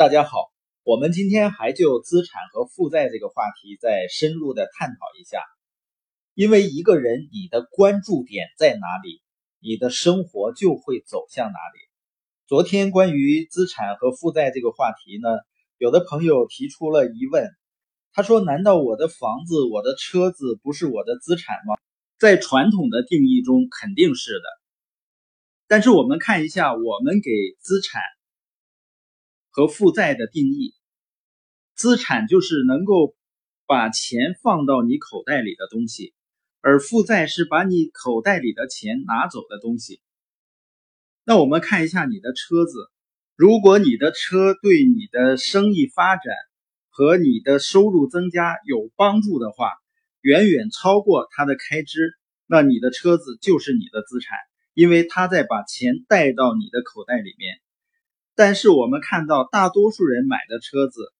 [0.00, 0.50] 大家好，
[0.82, 5.42] 我们今天还就资产和负债这个话题再深入的探讨一下。
[6.32, 9.20] 因为一个人你的关注点在哪里，
[9.60, 11.80] 你的生活就会走向哪里。
[12.46, 15.28] 昨天关于资产和负债这个话题呢，
[15.76, 17.50] 有的朋友提出了疑问，
[18.14, 21.74] 他说：“难道我的房子、我的车子不是我的资产吗？”
[22.18, 24.48] 在传统的定义中肯定是的，
[25.68, 28.00] 但是我们看一下我们给资产。
[29.60, 30.72] 和负债的定义，
[31.74, 33.14] 资产就是能够
[33.66, 36.14] 把钱放到你口袋里的东西，
[36.62, 40.00] 而负债是把你口袋里的钱拿走的东西。
[41.24, 42.88] 那我们看一下你的车子，
[43.36, 46.34] 如果你的车对你的生意发展
[46.88, 49.72] 和你的收入增加有帮助的话，
[50.22, 52.14] 远远超过它的开支，
[52.46, 54.38] 那你的车子就是你的资产，
[54.72, 57.60] 因为它在把钱带到你的口袋里面。
[58.40, 61.12] 但是我们看到，大多数人买的车子，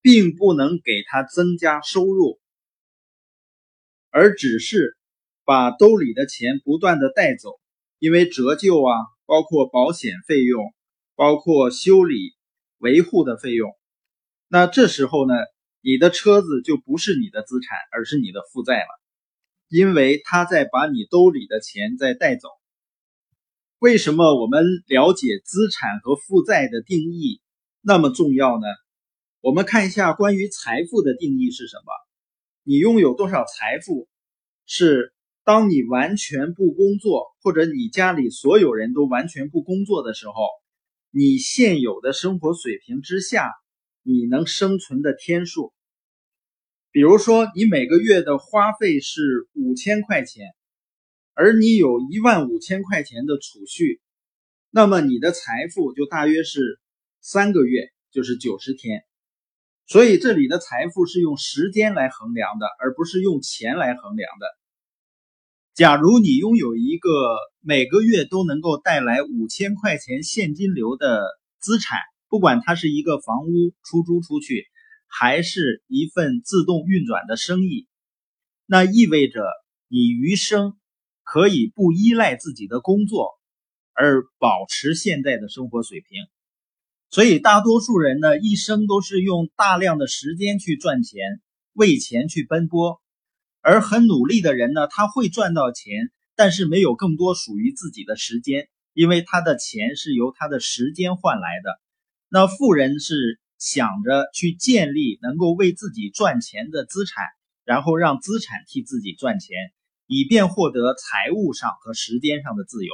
[0.00, 2.38] 并不能给他增加收入，
[4.10, 4.96] 而只是
[5.44, 7.58] 把兜里的钱不断的带走，
[7.98, 8.94] 因为折旧啊，
[9.26, 10.72] 包括保险费用，
[11.16, 12.36] 包括修理
[12.78, 13.72] 维护的费用。
[14.46, 15.34] 那这时候呢，
[15.80, 19.00] 你的车子就不是你的资产，而是你的负债了，
[19.68, 22.48] 因为他在把你兜里的钱在带走。
[23.78, 27.42] 为什么我们了解资产和负债的定义
[27.82, 28.66] 那么重要呢？
[29.42, 31.92] 我们看一下关于财富的定义是什么？
[32.62, 34.08] 你拥有多少财富，
[34.64, 35.12] 是
[35.44, 40.32] 当你完全不工作，或者你家里所有人都完全不工作的时候，
[41.10, 43.52] 你现有的生活水平之下，
[44.02, 45.74] 你能生存的天数。
[46.90, 50.46] 比如说，你每个月的花费是五千块钱。
[51.38, 54.00] 而你有一万五千块钱的储蓄，
[54.70, 56.80] 那么你的财富就大约是
[57.20, 59.04] 三个月，就是九十天。
[59.86, 64.46] 所以这里的财富是用时间来衡量的，而不是用钱来衡量的。
[65.74, 67.10] 假如你拥有一个
[67.60, 71.22] 每个月都能够带来五千块钱现金流的
[71.58, 71.98] 资产，
[72.30, 74.64] 不管它是一个房屋出租出去，
[75.06, 77.86] 还是一份自动运转的生意，
[78.64, 79.42] 那意味着
[79.88, 80.78] 你余生。
[81.26, 83.32] 可以不依赖自己的工作
[83.92, 86.26] 而保持现在的生活水平，
[87.10, 91.40] 所以大多数人呢一生都是用大量的时间去赚钱，
[91.72, 93.02] 为钱去奔波，
[93.60, 101.80] 而很努力的人呢他会赚到钱，但是没有更多属于自己的时间，因为他的钱是由他的时间换来的。
[102.28, 107.24] 那富人是想着去建立能够为自己赚钱的资产，
[107.64, 109.56] 然后让资产替自己赚钱。
[110.06, 112.92] 以便获得财务上和时间上的自由，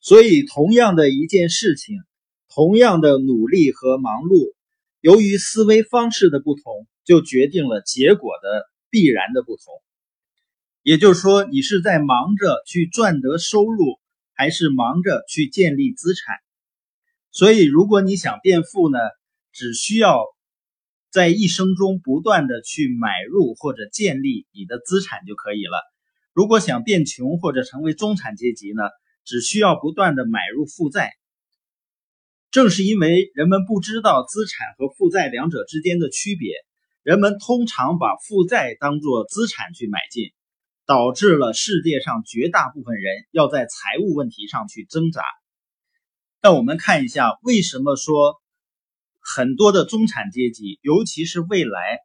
[0.00, 1.96] 所以同样的一件事情，
[2.54, 4.54] 同样的努力和忙碌，
[5.00, 9.64] 由于思维方式的不同，就决定了结果的必然的不同。
[10.82, 14.00] 也就是说，你是在忙着去赚得收入，
[14.34, 16.36] 还是忙着去建立资产？
[17.30, 18.98] 所以，如果你想变富呢，
[19.52, 20.24] 只需要
[21.10, 25.91] 在一生中不断的去买入或者建立你的资产就可以了。
[26.34, 28.84] 如果想变穷或者成为中产阶级呢，
[29.22, 31.12] 只需要不断的买入负债。
[32.50, 36.54] 正是因为人们不知道资产和负债两者之间的区别，
[37.02, 40.32] 人们通常把负债当作资产去买进，
[40.86, 45.22] 导致了世界上绝大部分人要在财务问题上去挣扎。
[46.40, 48.40] 那我们看一下，为什么说
[49.20, 51.98] 很多的中产阶级，尤其是未来，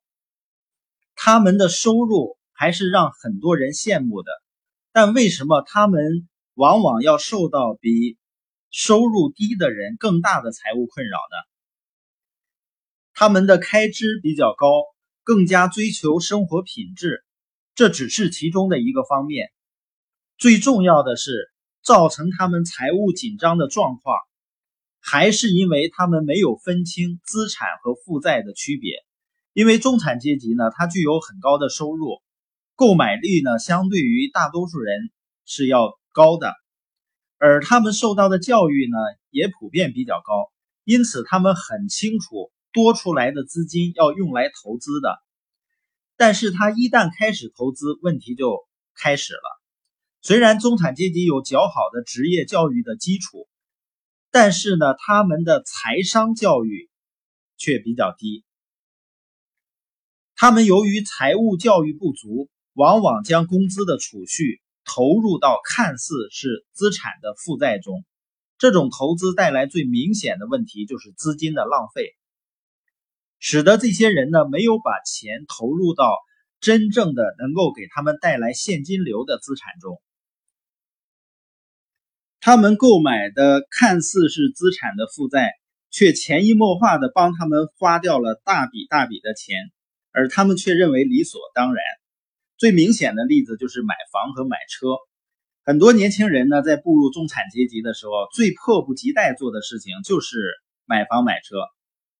[1.15, 2.37] 他们的收入。
[2.59, 4.31] 还是让很多人羡慕的，
[4.91, 8.17] 但为什么他们往往要受到比
[8.71, 11.37] 收入低的人更大的财务困扰呢？
[13.13, 14.67] 他们的开支比较高，
[15.23, 17.23] 更加追求生活品质，
[17.75, 19.51] 这只是其中的一个方面。
[20.39, 21.51] 最重要的是，
[21.83, 24.17] 造成他们财务紧张的状况，
[24.99, 29.05] 还是因为他们没有分清资产和负债的区别。
[29.53, 32.21] 因为中产阶级呢，它具有很高的收入。
[32.77, 35.09] 购买力呢，相对于大多数人
[35.45, 36.53] 是要高的，
[37.39, 38.97] 而他们受到的教育呢，
[39.31, 40.51] 也普遍比较高，
[40.83, 45.17] 因此他们很清楚多出来的资金要用来投资的。
[46.17, 48.59] 但是他一旦开始投资，问题就
[48.93, 49.41] 开始了。
[50.21, 53.47] 虽然中产阶级有较好的职业教育的基础，
[54.29, 56.91] 但是呢，他们的财商教育
[57.57, 58.45] 却比较低。
[60.35, 62.51] 他们由于财务教育不足。
[62.77, 68.05] 往往将工资的储蓄投入到看似是资产的负债中，
[68.59, 72.13] 这种投资带来最明显的问题就是资金的浪费，
[73.39, 76.19] 使得这些人呢没有把钱投入到
[76.59, 79.99] 真正的能够给他们带来现金流的资产中。
[82.39, 85.49] 他们购买的看似是资产的负债，
[85.89, 89.57] 却潜移默化的帮他们花掉了大笔大笔的钱，
[90.11, 91.83] 而他们却认为理所当然。
[92.57, 94.87] 最明显的例子就是买房和买车。
[95.63, 100.37] 很多年轻人呢，在步入中产阶级的时候，最迫不及待做的事情就是
[100.85, 101.57] 买房买车，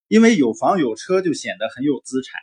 [0.07, 2.39] 因为有房有车就显得很有资产，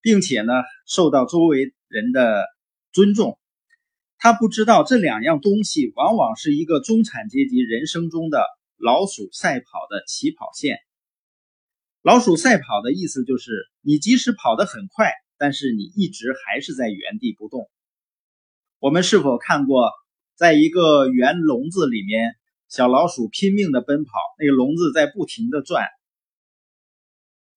[0.00, 0.52] 并且呢，
[0.86, 2.44] 受到周围人的
[2.92, 3.38] 尊重。
[4.16, 8.44] 他不知道这两样东西往往是一个中产阶级人生中的
[8.76, 10.78] 老鼠赛跑的起跑线。
[12.02, 17.70] 老鼠赛跑的意思就是，你即使跑得很快，但是你一直还是在原地不动。
[18.80, 19.90] 我们是否看过，
[20.34, 22.34] 在一个圆笼子里面，
[22.68, 25.86] 小老鼠拼命的奔跑，那个笼子在不停的转，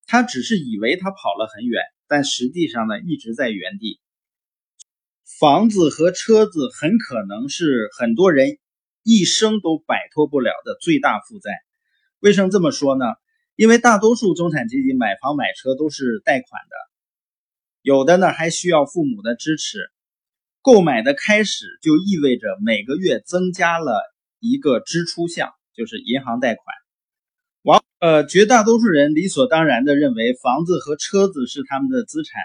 [0.07, 3.99] 它只是以为它跑了很远，但实际上呢，一直在原地。
[5.39, 8.59] 房子和车子很可能是很多人
[9.03, 11.51] 一生都摆脱不了的最大负债。
[12.19, 13.05] 为什么这么说呢？
[13.55, 16.75] 因为大多数中产阶级买房买车都是贷款的，
[17.81, 19.79] 有的呢还需要父母的支持。
[20.61, 24.01] 购买的开始就意味着每个月增加了
[24.39, 26.63] 一个支出项，就是银行贷款。
[27.63, 32.41] 往呃，绝大多数人理所当然的认为房子和车子是他们的资产。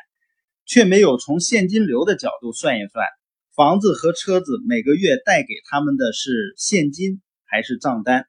[0.68, 3.06] 却没有从现金流的角度算一算，
[3.54, 8.26] 房子和车子每个月带给他们的是现金还是账单？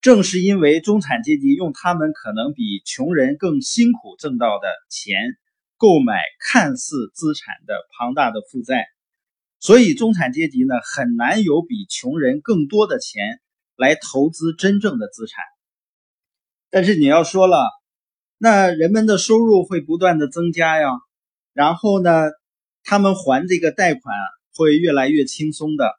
[0.00, 5.18] 正是因为中产阶级用他们可能比穷人更辛苦挣到的钱
[5.78, 8.84] 购买看似资产的庞大的负债，
[9.60, 13.40] 所以中产阶级呢很难有比穷人更多的钱
[13.76, 15.42] 来投资真正的资产。
[16.68, 17.64] 但是你要说了，
[18.36, 20.90] 那人们的收入会不断的增加呀。
[21.54, 22.10] 然后呢，
[22.84, 24.14] 他们还这个贷款
[24.54, 25.90] 会越来越轻松的。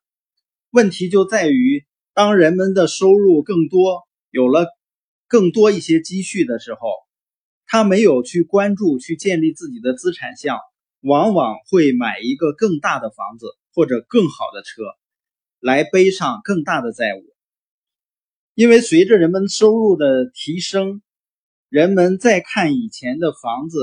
[0.69, 4.67] 问题就在于，当人们的收入更多，有了
[5.27, 6.79] 更多一些积蓄的时候，
[7.69, 10.59] 他没有去关注、去建立自己的资产项，
[10.99, 14.81] 往往会买一个更大的房子或者更好的车，
[15.61, 17.23] 来背上更大的债务。
[18.53, 21.01] 因为随着人们收入的提升，
[21.69, 23.77] 人们再看以前的房子。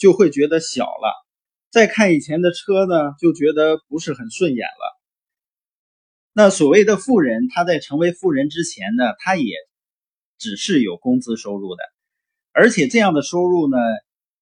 [0.00, 1.26] 就会觉得小了，
[1.72, 5.00] 再看以前的车呢，就觉得不是很顺眼了。
[6.32, 9.56] 那所谓的富人，他在成为富人之前呢，他也
[10.38, 11.82] 只是有工资收入的，
[12.58, 13.76] 而且这样的收入呢，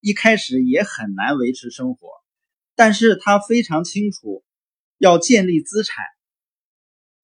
[0.01, 2.09] 一开始也很难维持生活。
[2.75, 4.43] 但是他非常清楚，
[4.97, 6.03] 要建立资产，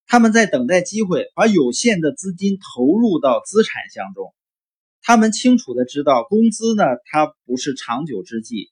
[0.06, 4.34] 他们在等待机会，把有限的资金投入到资产项中。
[5.00, 8.70] 他们清楚的知道，工资呢，它不是长久之计，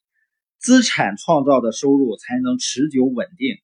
[0.59, 3.55] 资产创造的收入才能持久稳定。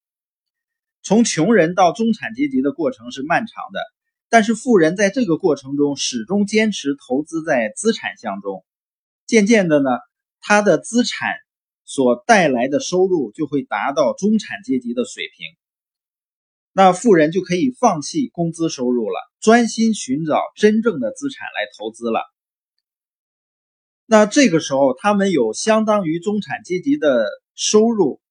[1.04, 3.82] 从穷人到中产阶级的过程是漫长的，
[4.30, 8.66] 但是富人在这个过程中始终坚持投资在资产项中，
[9.26, 9.90] 渐渐的呢，
[10.42, 11.30] 他的资产
[11.86, 15.46] 所带来的收入就会达到中产阶级的水平，
[16.74, 22.20] 那富人就可以放弃工资收入了，专心寻找真正的资产来投资了。
[24.06, 27.26] 那这个时候，他们有相当于中产阶级的
[27.56, 28.22] 收入，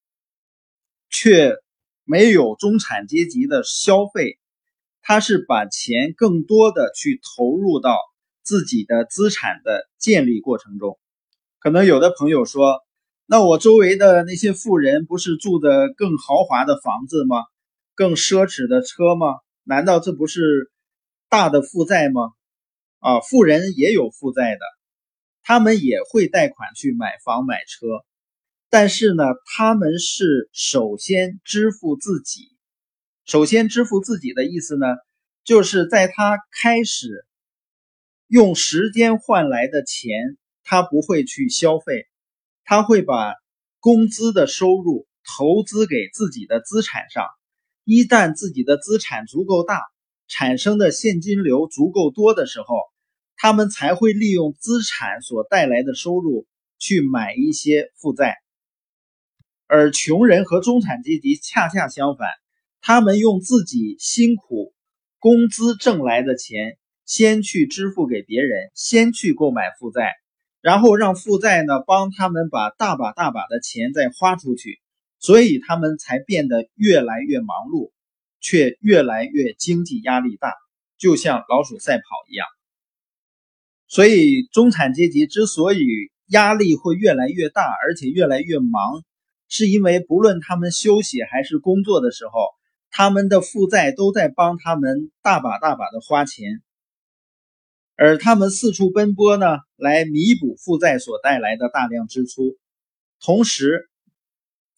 [1.09, 1.55] 却
[2.03, 4.39] 没有中产阶级的消费。
[5.09, 7.95] 他是把钱更多的去投入到
[8.43, 10.99] 自己的资产的建立过程中。
[11.59, 12.81] 可能有的朋友说
[13.25, 17.37] ：“那我周围的那些富人不是住的更豪华的房子吗？
[17.95, 19.27] 更奢侈的车吗？
[19.63, 20.73] 难道这不是
[21.29, 22.33] 大的负债吗？”
[22.99, 24.59] 啊，富人也有负债的。
[25.41, 27.87] 他们也会贷款去买房买车，
[28.69, 29.23] 但是呢，
[29.55, 32.56] 他们是首先支付自己。
[33.27, 34.87] 首先支付自己的意思呢，
[35.43, 37.25] 就是在他开始
[38.27, 42.07] 用时间换来的钱，他不会去消费，
[42.63, 43.35] 他会把
[43.81, 47.25] 工资的收入投资给自己的资产上。
[47.83, 49.81] 一旦自己的资产足够大，
[50.29, 52.67] 产生的现金流足够多的时候。
[53.39, 56.47] 他们才会利用资产所带来的收入
[56.79, 58.35] 去买一些负债，
[59.67, 62.27] 而穷人和中产阶级恰恰相反，
[62.81, 64.73] 他们用自己辛苦
[65.19, 70.13] 工资挣来的钱先去支付给别人，先去购买负债，
[70.61, 74.79] 然后让负债呢帮他们把大把大把的钱再花出去，
[75.19, 77.91] 所以他们才变得越来越忙碌，
[78.39, 80.53] 却越来越经济压力大。
[80.97, 82.47] 就像老鼠赛跑一样。
[83.87, 85.85] 所以，中产阶级之所以
[86.27, 89.03] 压力会越来越大，而且越来越忙，
[89.47, 92.49] 是因为不论他们休息还是工作的时候，
[92.97, 96.63] 他们的负债都在帮他们大把大把的花钱，
[97.95, 102.57] 而他们四处奔波呢，来弥补负债所带来的大量支出。
[103.23, 103.87] 同时，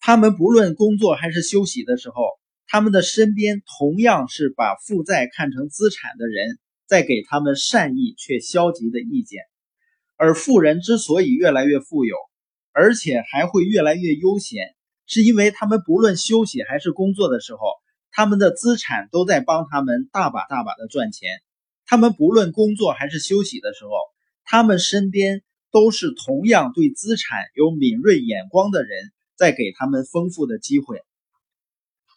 [0.00, 2.22] 他们不论工作还是休息的时候，
[2.66, 9.40] 他们的身边同样是把负债看成资产的人，在给他们善意却消极的意见。
[10.18, 12.16] 而富人之所以越来越富有，
[12.72, 17.60] 而且还会越来越悠闲，是因为他们不论休息还是工作的时候，
[18.12, 21.28] 他们的资产都在帮他们大把大把的赚钱。
[21.86, 23.90] 他们不论工作还是休息的时候，
[24.44, 25.42] 他们身边。
[25.72, 31.00] 都是同样对资产有敏锐眼光的人，在给他们丰富的机会。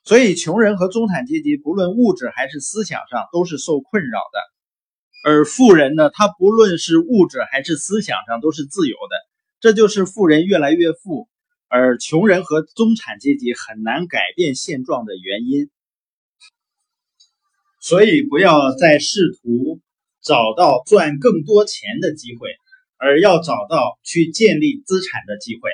[0.03, 9.15] 所以，穷人和中产阶级不论物质还是思想上都是受困扰的，而富人呢，他不论是物质还是思想上都是自由的。
[9.59, 11.29] 这就是富人越来越富，
[11.67, 15.69] 而穷人和中产阶级很难改变现状的原因。
[17.83, 19.81] 所以，不要再试图
[20.23, 22.47] 找到赚更多钱的机会。
[23.03, 25.69] 而要找到去建立资产的机会。